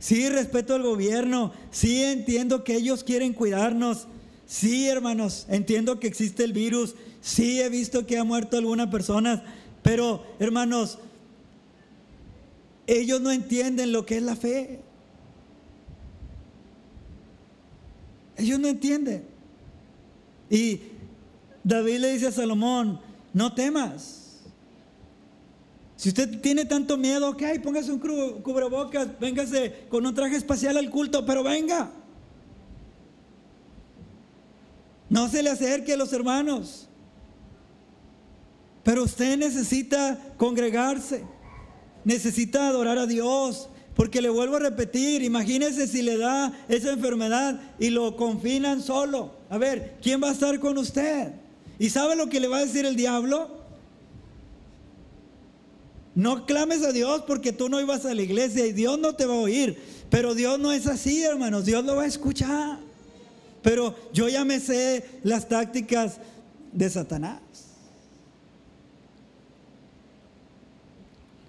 [0.01, 1.53] Sí, respeto al gobierno.
[1.71, 4.09] Sí, entiendo que ellos quieren cuidarnos.
[4.47, 6.97] Sí, hermanos, entiendo que existe el virus.
[7.21, 9.45] Sí, he visto que ha muerto alguna persona.
[9.83, 10.99] Pero, hermanos,
[12.87, 14.81] ellos no entienden lo que es la fe.
[18.39, 19.25] Ellos no entienden.
[20.49, 20.81] Y
[21.63, 22.99] David le dice a Salomón,
[23.35, 24.30] no temas.
[26.01, 30.89] Si usted tiene tanto miedo, ok, póngase un cubrebocas, véngase con un traje espacial al
[30.89, 31.91] culto, pero venga.
[35.11, 36.89] No se le acerque a los hermanos.
[38.83, 41.23] Pero usted necesita congregarse,
[42.03, 47.61] necesita adorar a Dios, porque le vuelvo a repetir, imagínese si le da esa enfermedad
[47.79, 49.35] y lo confinan solo.
[49.51, 51.35] A ver, ¿quién va a estar con usted?
[51.79, 53.60] ¿Y sabe lo que le va a decir el diablo?
[56.21, 59.25] No clames a Dios porque tú no ibas a la iglesia y Dios no te
[59.25, 59.79] va a oír.
[60.11, 61.65] Pero Dios no es así, hermanos.
[61.65, 62.79] Dios lo va a escuchar.
[63.63, 66.19] Pero yo ya me sé las tácticas
[66.73, 67.41] de Satanás.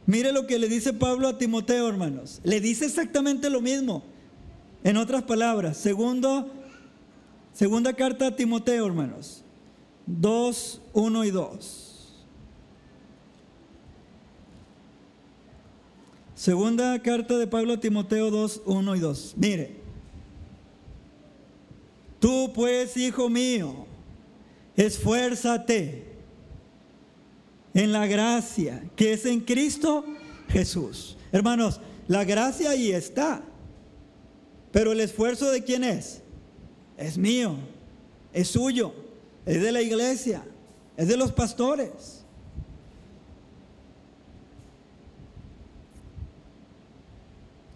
[0.06, 2.40] Mire lo que le dice Pablo a Timoteo, hermanos.
[2.46, 4.04] Le dice exactamente lo mismo.
[4.86, 6.50] En otras palabras, segundo,
[7.54, 9.44] segunda carta a Timoteo, hermanos.
[10.06, 11.91] 2, 1 y 2.
[16.42, 19.34] Segunda carta de Pablo a Timoteo 2, 1 y 2.
[19.38, 19.76] Mire,
[22.20, 23.86] tú pues, hijo mío,
[24.76, 26.04] esfuérzate
[27.76, 30.04] en la gracia que es en Cristo
[30.50, 31.16] Jesús.
[31.32, 33.44] Hermanos, la gracia ahí está,
[34.72, 36.24] pero el esfuerzo de quién es?
[36.98, 37.56] Es mío,
[38.34, 38.96] es suyo,
[39.46, 40.44] es de la iglesia,
[40.98, 42.21] es de los pastores.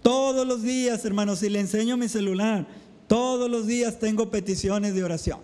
[0.06, 2.68] Todos los días, hermanos, si le enseño mi celular,
[3.08, 5.40] todos los días tengo peticiones de oración.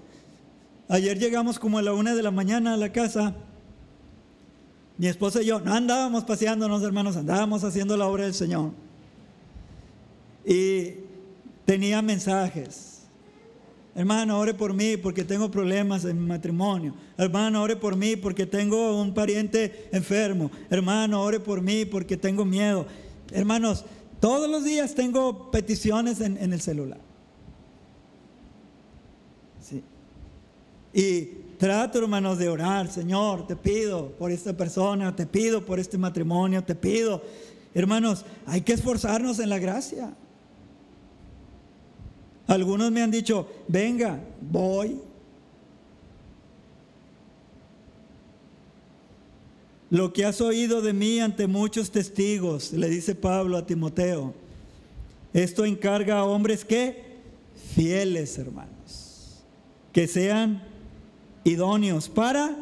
[0.88, 3.34] Ayer llegamos como a la una de la mañana a la casa.
[5.00, 8.74] Mi esposa y yo no andábamos paseándonos, hermanos, andábamos haciendo la obra del Señor.
[10.45, 10.93] Y
[11.65, 13.02] tenía mensajes.
[13.95, 16.93] Hermano, ore por mí porque tengo problemas en mi matrimonio.
[17.17, 20.52] Hermano, ore por mí porque tengo un pariente enfermo.
[20.69, 22.86] Hermano, ore por mí porque tengo miedo.
[23.32, 23.86] Hermanos,
[24.21, 26.99] todos los días tengo peticiones en, el celular.
[29.60, 29.84] Sí.
[30.93, 31.25] Y
[31.57, 32.88] trato, hermanos, de orar.
[32.88, 37.23] Señor, te pido por esta persona, te pido por este matrimonio, te pido.
[37.73, 40.13] Hermanos, hay que esforzarnos en la gracia.
[42.45, 45.01] Algunos me han dicho, venga, voy.
[49.91, 54.34] Lo que has oído de mí ante muchos testigos, le dice Pablo a Timoteo,
[55.34, 57.19] esto encarga a hombres que
[57.75, 59.43] fieles, hermanos,
[59.91, 60.63] que sean
[61.43, 62.56] idóneos para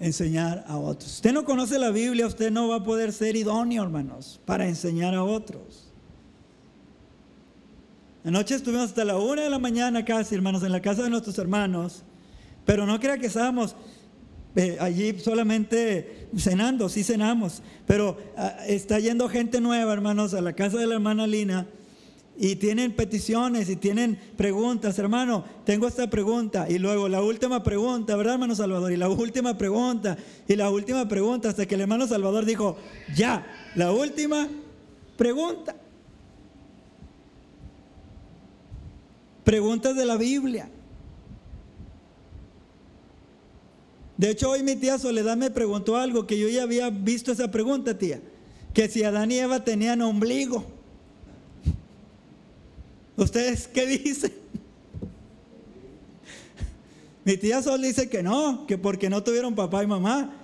[0.00, 1.16] enseñar a otros.
[1.16, 5.14] Usted no conoce la Biblia, usted no va a poder ser idóneo, hermanos, para enseñar
[5.14, 5.92] a otros.
[8.24, 11.36] Anoche estuvimos hasta la una de la mañana casi, hermanos, en la casa de nuestros
[11.38, 12.04] hermanos.
[12.64, 13.76] Pero no crea que estábamos
[14.54, 17.62] eh, allí solamente cenando, sí cenamos.
[17.86, 21.66] Pero ah, está yendo gente nueva, hermanos, a la casa de la hermana Lina.
[22.38, 26.66] Y tienen peticiones y tienen preguntas, hermano, tengo esta pregunta.
[26.68, 28.90] Y luego la última pregunta, ¿verdad, hermano Salvador?
[28.92, 30.16] Y la última pregunta,
[30.48, 32.76] y la última pregunta, hasta que el hermano Salvador dijo,
[33.14, 34.48] ya, la última
[35.16, 35.76] pregunta.
[39.44, 40.70] Preguntas de la Biblia.
[44.16, 47.50] De hecho, hoy mi tía Soledad me preguntó algo que yo ya había visto esa
[47.50, 48.20] pregunta, tía.
[48.74, 50.64] Que si Adán y Eva tenían ombligo.
[53.16, 54.32] ¿Ustedes qué dicen?
[57.24, 60.34] Mi tía Sol dice que no, que porque no tuvieron papá y mamá.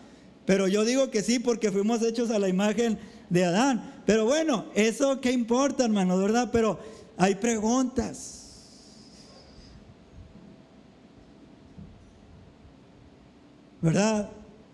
[0.46, 4.02] Pero yo digo que sí, porque fuimos hechos a la imagen de Adán.
[4.07, 6.50] Pero bueno, eso qué importa, hermano, ¿verdad?
[6.52, 6.78] Pero
[7.16, 8.38] hay preguntas.
[13.81, 14.31] ¿Verdad?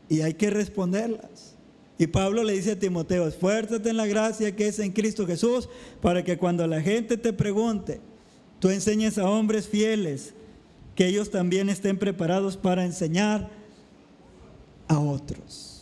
[0.09, 1.55] Y hay que responderlas.
[1.97, 5.69] Y Pablo le dice a Timoteo, esfuérzate en la gracia que es en Cristo Jesús,
[6.01, 8.01] para que cuando la gente te pregunte,
[8.59, 10.35] tú enseñes a hombres fieles,
[10.97, 13.49] que ellos también estén preparados para enseñar
[14.88, 15.75] a otros.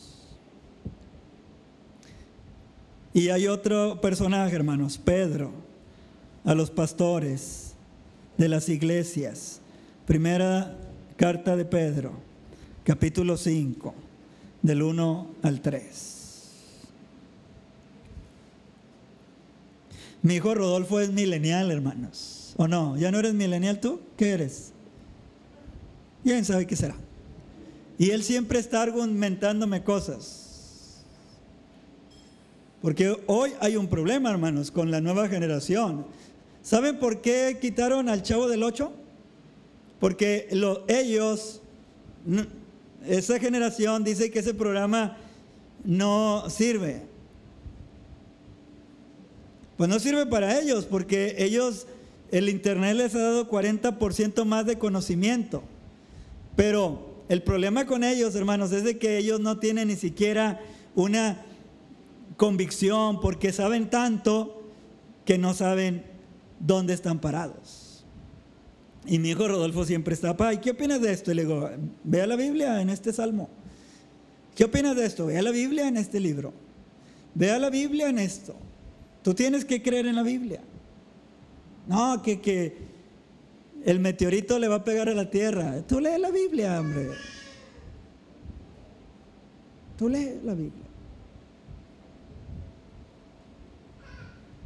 [3.15, 5.53] Y hay otro personaje, hermanos, Pedro,
[6.45, 7.75] a los pastores
[8.39, 9.61] de las iglesias.
[10.07, 10.79] Primera
[11.17, 12.22] carta de Pedro
[12.85, 13.95] capítulo 5,
[14.62, 16.18] del 1 al 3.
[20.23, 22.55] Mi hijo Rodolfo es milenial, hermanos.
[22.57, 22.97] ¿O no?
[22.97, 24.01] ¿Ya no eres milenial tú?
[24.16, 24.73] ¿Qué eres?
[26.23, 26.95] ¿Quién sabe qué será?
[27.99, 31.05] Y él siempre está argumentándome cosas.
[32.81, 36.07] Porque hoy hay un problema, hermanos, con la nueva generación.
[36.62, 38.92] ¿Saben por qué quitaron al chavo del 8?
[39.99, 40.49] Porque
[40.88, 41.61] ellos
[43.07, 45.17] esa generación dice que ese programa
[45.85, 47.03] no sirve.
[49.77, 51.87] Pues no sirve para ellos porque ellos,
[52.31, 55.62] el Internet les ha dado 40% más de conocimiento.
[56.57, 60.61] Pero el problema con ellos, hermanos, es de que ellos no tienen ni siquiera
[60.95, 61.45] una
[62.37, 64.62] convicción porque saben tanto
[65.25, 66.05] que no saben
[66.59, 67.82] dónde están parados.
[69.05, 71.33] Y mi hijo Rodolfo siempre está, ¿y ¿qué opinas de esto?
[71.33, 71.69] Y le digo,
[72.05, 73.49] vea la Biblia en este salmo.
[74.55, 75.27] ¿Qué opinas de esto?
[75.27, 76.53] Vea la Biblia en este libro.
[77.35, 78.55] Vea la Biblia en esto.
[79.23, 80.61] Tú tienes que creer en la Biblia.
[81.88, 82.77] No, que, que
[83.85, 85.83] el meteorito le va a pegar a la tierra.
[85.87, 87.09] Tú lees la Biblia, hombre.
[89.99, 90.83] Tú lees la Biblia.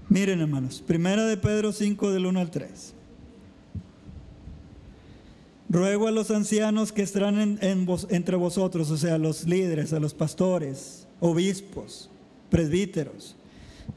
[0.09, 2.96] Miren, hermanos, primera de Pedro 5 del 1 al 3.
[5.69, 10.15] Ruego a los ancianos que están entre vosotros, o sea, a los líderes, a los
[10.15, 12.09] pastores, obispos,
[12.51, 13.35] presbíteros.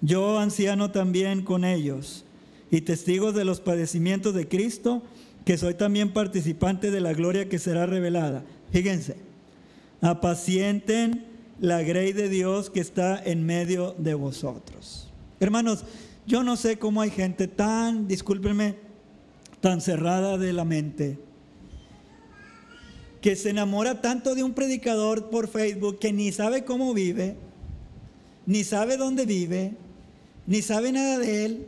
[0.02, 2.26] Yo, anciano también con ellos,
[2.72, 5.04] y testigos de los padecimientos de Cristo,
[5.46, 8.44] que soy también participante de la gloria que será revelada.
[8.72, 9.18] Fíjense,
[10.02, 11.26] apacienten
[11.60, 15.08] la grey de Dios que está en medio de vosotros.
[15.40, 15.86] Hermanos,
[16.26, 18.76] yo no sé cómo hay gente tan, discúlpenme,
[19.62, 21.29] tan cerrada de la mente
[23.22, 27.36] que se enamora tanto de un predicador por Facebook que ni sabe cómo vive,
[28.46, 29.74] ni sabe dónde vive,
[30.48, 31.68] ni sabe nada de él,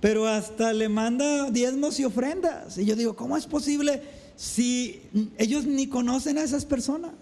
[0.00, 2.78] pero hasta le manda diezmos y ofrendas.
[2.78, 4.02] Y yo digo, ¿cómo es posible
[4.36, 5.00] si
[5.38, 7.12] ellos ni conocen a esas personas?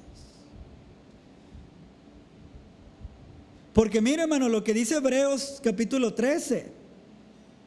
[3.73, 6.73] Porque mire, hermano, lo que dice Hebreos capítulo 13,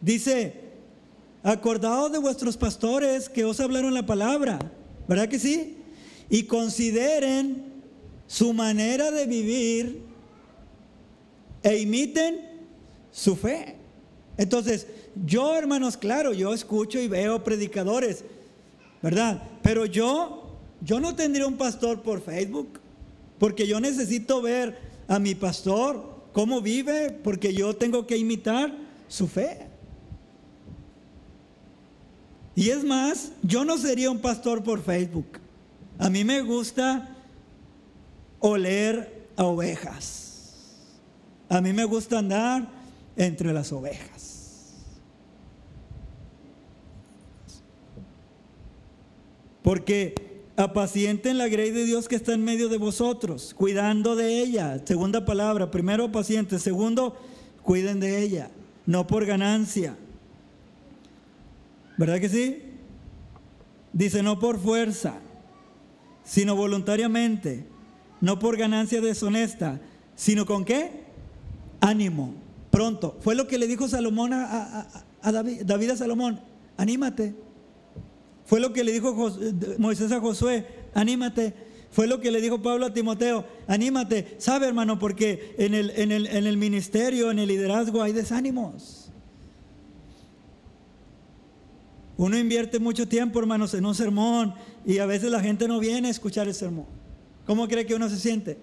[0.02, 0.56] dice,
[1.44, 4.58] acordaos de vuestros pastores que os hablaron la palabra,
[5.08, 5.79] ¿verdad que sí?
[6.30, 7.64] Y consideren
[8.28, 10.02] su manera de vivir
[11.64, 12.42] e imiten
[13.12, 13.76] su fe.
[14.38, 14.88] Entonces,
[15.26, 18.24] yo hermanos, claro, yo escucho y veo predicadores,
[19.02, 19.42] ¿verdad?
[19.62, 22.80] Pero yo, yo no tendría un pastor por Facebook,
[23.38, 24.78] porque yo necesito ver
[25.08, 28.74] a mi pastor cómo vive, porque yo tengo que imitar
[29.08, 29.68] su fe.
[32.56, 35.40] Y es más, yo no sería un pastor por Facebook.
[36.00, 37.10] A mí me gusta
[38.40, 40.78] oler a ovejas.
[41.50, 42.70] A mí me gusta andar
[43.18, 44.76] entre las ovejas.
[49.62, 50.16] Porque
[50.56, 54.82] apacienten la grey de Dios que está en medio de vosotros, cuidando de ella.
[54.86, 57.18] Segunda palabra, primero paciente, segundo,
[57.62, 58.52] cuiden de ella,
[58.86, 59.98] no por ganancia.
[61.98, 62.64] ¿Verdad que sí?
[63.92, 65.20] Dice, no por fuerza,
[66.30, 67.66] sino voluntariamente,
[68.22, 69.80] no por ganancia deshonesta,
[70.16, 71.06] sino con qué?
[71.82, 72.36] Ánimo,
[72.70, 73.18] pronto.
[73.22, 74.88] Fue lo que le dijo Salomón a,
[75.24, 76.40] David, David a Salomón,
[76.78, 77.34] anímate.
[78.46, 79.16] Fue lo que le dijo
[79.80, 81.56] Moisés a Josué, anímate.
[81.90, 84.36] Fue lo que le dijo Pablo a Timoteo, anímate.
[84.38, 89.09] Sabe hermano, porque en el, en el, en el ministerio, en el liderazgo hay desánimos.
[92.20, 94.54] Uno invierte mucho tiempo, hermanos, en un sermón
[94.86, 96.86] y a veces la gente no viene a escuchar el sermón.
[97.46, 98.58] ¿Cómo cree que uno se siente?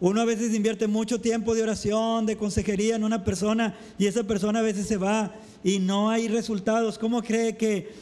[0.00, 4.24] Uno a veces invierte mucho tiempo de oración, de consejería en una persona y esa
[4.24, 5.32] persona a veces se va
[5.62, 6.98] y no hay resultados.
[6.98, 7.94] ¿Cómo cree que,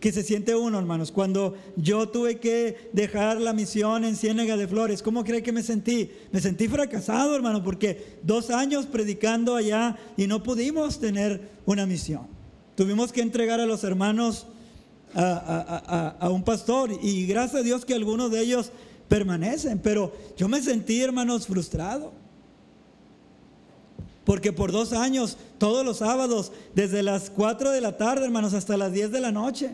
[0.00, 1.10] se siente uno, hermanos?
[1.10, 5.64] Cuando yo tuve que dejar la misión en Ciénega de Flores, ¿cómo cree que me
[5.64, 6.12] sentí?
[6.30, 12.35] Me sentí fracasado, hermano, porque dos años predicando allá y no pudimos tener una misión.
[12.76, 14.46] Tuvimos que entregar a los hermanos
[15.14, 18.70] a, un pastor y gracias a Dios que algunos de ellos
[19.08, 19.78] permanecen.
[19.78, 22.12] Pero yo me sentí, hermanos, frustrado.
[24.24, 28.76] Porque por dos años, todos los sábados, desde las 4 de la tarde, hermanos, hasta
[28.76, 29.70] las 10 de la noche.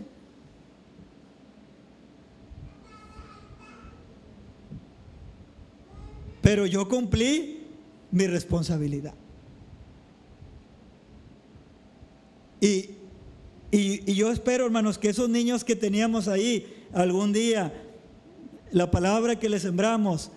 [6.40, 7.66] Pero yo cumplí
[8.10, 9.14] mi responsabilidad.
[12.62, 12.90] Y,
[13.72, 17.72] y, y, yo espero, hermanos, que esos niños que teníamos ahí algún día
[18.70, 20.30] la palabra que le sembramos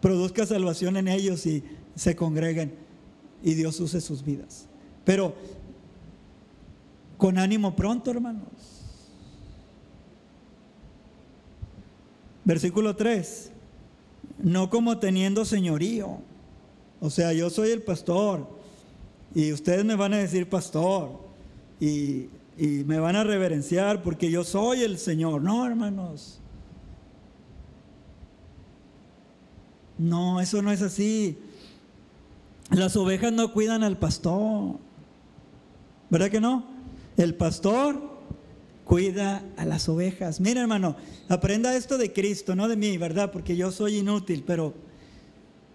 [0.00, 1.62] produzca salvación en ellos y
[1.94, 2.74] se congreguen
[3.44, 4.66] y Dios use sus vidas.
[5.04, 5.36] Pero
[7.16, 8.48] con ánimo pronto, hermanos.
[12.44, 13.52] Versículo 3.
[14.38, 16.18] No como teniendo señorío.
[17.00, 18.48] O sea, yo soy el pastor
[19.32, 21.27] y ustedes me van a decir pastor
[21.80, 25.42] y, y me van a reverenciar porque yo soy el Señor.
[25.42, 26.40] No, hermanos.
[29.98, 31.38] No, eso no es así.
[32.70, 34.76] Las ovejas no cuidan al pastor.
[36.10, 36.64] ¿Verdad que no?
[37.16, 38.18] El pastor
[38.84, 40.40] cuida a las ovejas.
[40.40, 40.96] Mira, hermano,
[41.28, 43.30] aprenda esto de Cristo, no de mí, ¿verdad?
[43.32, 44.72] Porque yo soy inútil, pero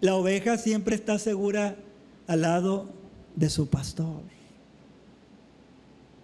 [0.01, 1.75] la oveja siempre está segura
[2.27, 2.89] al lado
[3.35, 4.21] de su pastor.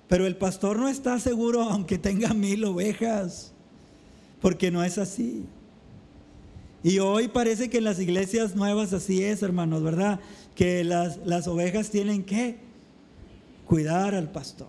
[0.09, 3.53] Pero el pastor no está seguro aunque tenga mil ovejas,
[4.41, 5.45] porque no es así.
[6.83, 10.19] Y hoy parece que en las iglesias nuevas así es, hermanos, ¿verdad?
[10.55, 12.57] Que las, las ovejas tienen que
[13.67, 14.67] cuidar al pastor.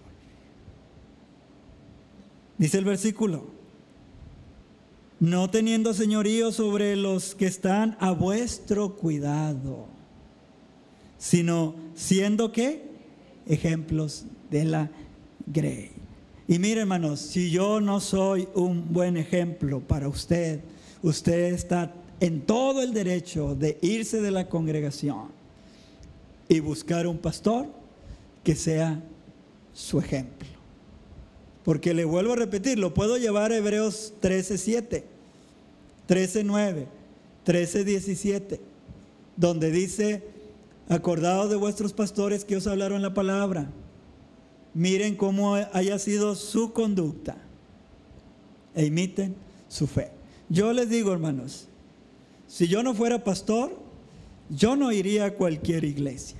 [2.59, 3.47] Dice el versículo,
[5.20, 9.86] no teniendo señorío sobre los que están a vuestro cuidado,
[11.16, 12.82] sino siendo que
[13.47, 14.91] ejemplos de la
[15.53, 15.91] grey.
[16.49, 20.61] Y mire, hermanos, si yo no soy un buen ejemplo para usted,
[21.03, 25.29] usted está en todo el derecho de irse de la congregación
[26.49, 27.69] y buscar un pastor
[28.43, 29.01] que sea
[29.73, 30.49] su ejemplo.
[31.65, 35.05] Porque le vuelvo a repetir, lo puedo llevar a Hebreos 13:7,
[36.09, 36.87] 13:9,
[37.45, 38.61] 13:17,
[39.37, 40.25] donde dice,
[40.89, 43.71] acordados de vuestros pastores que os hablaron la palabra,
[44.75, 47.37] miren cómo haya sido su conducta
[48.75, 49.35] e imiten
[49.68, 50.11] su fe.
[50.49, 51.68] Yo les digo, hermanos,
[52.47, 53.79] si yo no fuera pastor,
[54.49, 56.39] yo no iría a cualquier iglesia.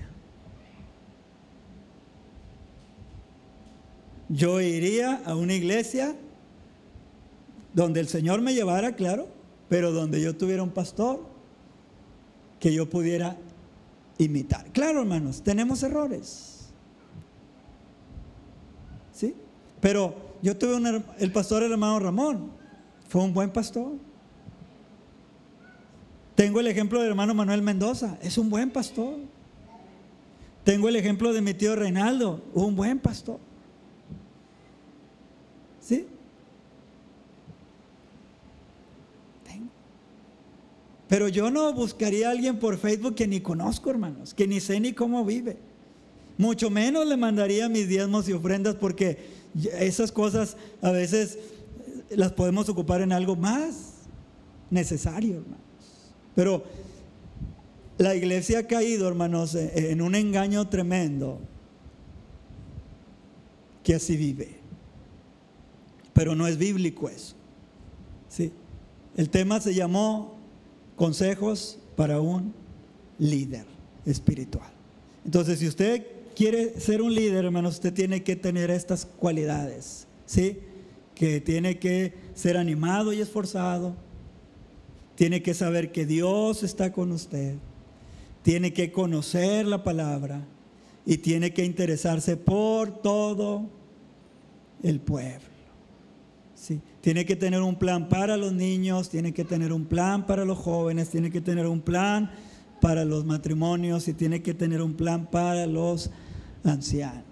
[4.29, 6.17] Yo iría a una iglesia
[7.73, 9.29] donde el Señor me llevara, claro,
[9.69, 11.25] pero donde yo tuviera un pastor
[12.59, 13.37] que yo pudiera
[14.19, 14.71] imitar.
[14.73, 16.50] Claro, hermanos, tenemos errores.
[19.21, 19.35] ¿Sí?
[19.83, 22.53] Pero yo tuve un, el pastor hermano Ramón,
[23.07, 23.93] fue un buen pastor.
[26.35, 29.19] Tengo el ejemplo del hermano Manuel Mendoza, es un buen pastor.
[30.65, 33.39] Tengo el ejemplo de mi tío Reinaldo, un buen pastor.
[35.83, 36.07] ¿Sí?
[41.09, 44.81] Pero yo no buscaría a alguien por Facebook que ni conozco, hermanos, que ni sé
[44.81, 45.59] ni cómo vive.
[46.41, 49.19] Mucho menos le mandaría mis diezmos y ofrendas porque
[49.79, 51.39] esas cosas a veces
[52.09, 53.97] las podemos ocupar en algo más
[54.71, 55.61] necesario, hermanos.
[56.35, 56.65] Pero
[57.99, 61.41] la iglesia ha caído, hermanos, en un engaño tremendo
[63.85, 64.57] que así vive.
[66.15, 67.35] Pero no es bíblico eso.
[68.31, 68.51] ¿sí?
[69.15, 70.39] El tema se llamó
[70.97, 72.55] consejos para un
[73.19, 73.67] líder
[74.07, 74.71] espiritual.
[75.27, 80.57] Entonces, si usted quiere ser un líder, hermanos, usted tiene que tener estas cualidades, ¿sí?
[81.15, 83.95] Que tiene que ser animado y esforzado,
[85.17, 87.57] tiene que saber que Dios está con usted,
[88.43, 90.41] tiene que conocer la palabra
[91.05, 93.69] y tiene que interesarse por todo
[94.83, 95.45] el pueblo.
[97.03, 100.57] Tiene que tener un plan para los niños, tiene que tener un plan para los
[100.57, 102.31] jóvenes, tiene que tener un plan
[102.81, 106.11] para los matrimonios y tiene que tener un plan para los
[106.65, 107.31] ancianos.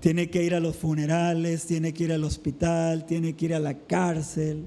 [0.00, 3.58] Tiene que ir a los funerales, tiene que ir al hospital, tiene que ir a
[3.58, 4.66] la cárcel.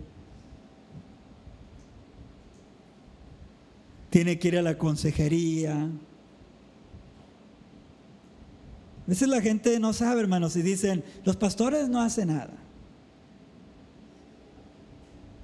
[4.10, 5.76] Tiene que ir a la consejería.
[5.76, 5.89] A
[9.06, 12.58] veces la gente no sabe, hermanos, y dicen, los pastores no hacen nada.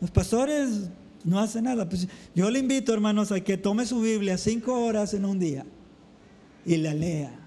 [0.01, 0.89] Los pastores
[1.23, 1.87] no hacen nada.
[1.87, 5.65] Pues yo le invito, hermanos, a que tome su Biblia cinco horas en un día
[6.65, 7.39] y la lea.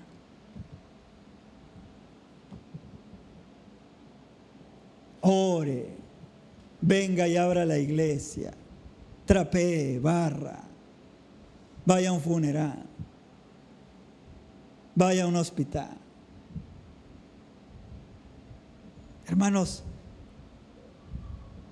[5.21, 5.89] Ore,
[6.81, 8.53] venga y abra la iglesia,
[9.25, 10.62] trapee, barra,
[11.85, 12.85] vaya a un funeral,
[14.95, 15.97] vaya a un hospital.
[19.27, 19.83] Hermanos,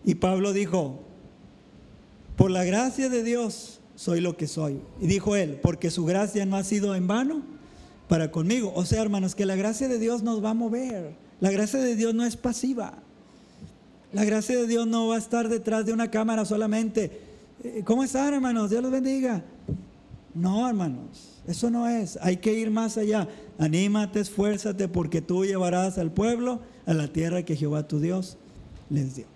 [0.05, 1.01] y Pablo dijo,
[2.37, 4.81] por la gracia de Dios soy lo que soy.
[5.01, 7.43] Y dijo él, porque su gracia no ha sido en vano
[8.09, 8.73] para conmigo.
[8.75, 11.15] O sea, hermanos, que la gracia de Dios nos va a mover.
[11.41, 12.95] La gracia de Dios no es pasiva.
[14.13, 17.21] La gracia de Dios no va a estar detrás de una cámara solamente.
[17.63, 18.71] Eh, ¿Cómo están, hermanos?
[18.71, 19.43] Dios los bendiga.
[20.35, 22.19] No, hermanos, eso no es.
[22.21, 23.29] Hay que ir más allá.
[23.59, 28.37] Anímate, esfuérzate, porque tú llevarás al pueblo a la tierra que Jehová tu Dios
[28.91, 29.27] les dio.